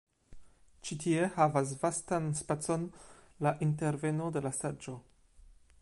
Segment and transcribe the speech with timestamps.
[0.87, 2.87] Ĉi tie havas vastan spacon
[3.49, 4.99] la interveno de la saĝo.